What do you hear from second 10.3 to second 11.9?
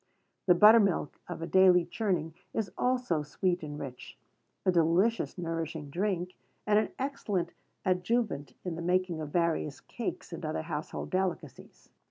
and other household delicacies.